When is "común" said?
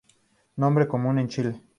0.87-1.19